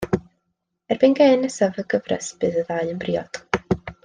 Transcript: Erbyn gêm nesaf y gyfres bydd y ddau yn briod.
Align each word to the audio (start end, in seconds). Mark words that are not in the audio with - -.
Erbyn 0.95 1.13
gêm 1.19 1.41
nesaf 1.43 1.79
y 1.83 1.87
gyfres 1.95 2.31
bydd 2.45 2.61
y 2.63 2.67
ddau 2.71 2.91
yn 2.95 3.05
briod. 3.05 3.45